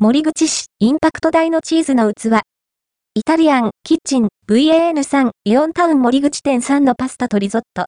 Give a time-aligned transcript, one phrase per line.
[0.00, 2.28] 森口市、インパクト大のチーズの器。
[3.16, 7.86] イタリアン、キッチン、VAN3、イオンタウン森口店3のパスタとリゾット。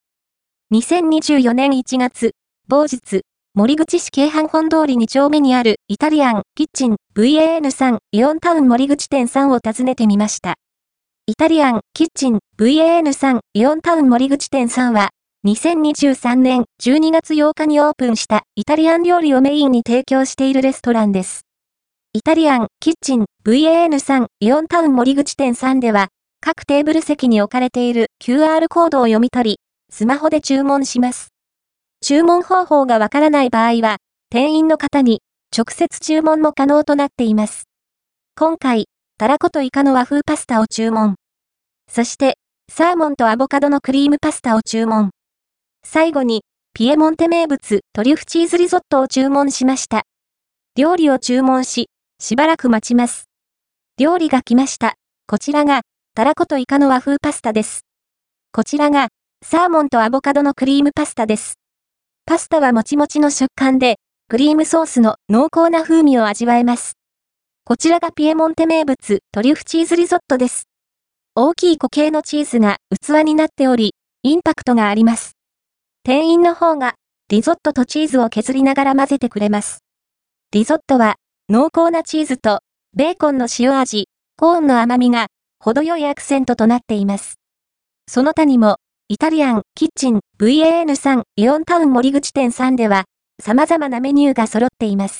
[0.75, 2.33] 2024年1月、
[2.67, 3.20] 某日、
[3.54, 10.54] 森口市京阪本通り2丁目にあるイタリアン、キッチン、VAN3、イオンタウン森口店3を訪ねてみました。
[11.29, 15.11] イタリアン、キッチン、VAN3、イオンタウン森口店3は、
[15.46, 21.42] 2023年12月8日にオープンしたイタリアン料理をメインに提供しているレストランです。
[22.12, 26.09] イタリアン、キッチン、VAN3、イオンタウン森口店3では、
[26.41, 29.59] 各テーブル席に置かれている QR コードを読み取り、
[29.92, 31.28] スマホで注文します。
[32.05, 35.23] 注文方法がわからない場合は、店員の方に
[35.56, 37.69] 直接注文も可能となっています。
[38.36, 38.86] 今回、
[39.16, 41.14] たらことイカの和風パスタを注文。
[41.88, 42.38] そして、
[42.72, 45.11] サーモンとアボカドのクリームパスタを注文。
[45.86, 46.42] 最後に、
[46.74, 50.02] ピエモンテ名物トリュフチーズリゾットを注文しました。
[50.77, 51.86] 料理を注文し、
[52.20, 53.30] しばらく待ちます。
[53.98, 54.95] 料理が来ました。
[55.27, 55.80] こちらが、
[56.14, 57.86] たらことイカの和風パスタです。
[58.53, 59.08] こちらが、
[59.42, 61.55] サーモンとアボカドのクリームパスタです。
[62.27, 63.97] パスタはもちもちの食感で、
[64.28, 66.92] クリームソースの濃厚な風味を味わえます。
[67.64, 70.64] こちらがピエモンテ名物トリュフチーズリゾットです。
[71.34, 75.33] 大きい固形のチーズが器になっており、インパクトがあります。
[76.03, 76.97] 店員の方が、
[77.31, 79.78] リゾットとチーズを削りながら混ぜてくれます。
[80.53, 81.16] リゾットは、
[81.53, 82.61] 濃厚なチーズと、
[82.97, 84.06] ベーコンの塩味、
[84.37, 85.27] コーンの甘みが、
[85.59, 87.41] 程よいアクセントとなっています。
[88.06, 88.77] その他にも、
[89.09, 93.06] イタリアン、キッチン、VAN3、イオンタウン森口店3では、
[93.43, 95.19] 様々なメニューが揃っています。